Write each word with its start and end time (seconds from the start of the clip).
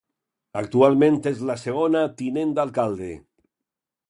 Actualment 0.61 1.19
és 1.33 1.43
la 1.51 1.57
segona 1.67 2.03
tinent 2.23 2.57
d'alcalde. 2.61 3.13